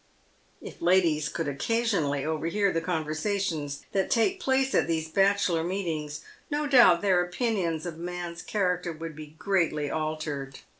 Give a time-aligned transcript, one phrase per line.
[0.63, 6.65] If ladies could occasionally overhear the conversations that take place at these bachelor meetings, no
[6.65, 10.57] doubt their opinions of man's character would be greatly altered.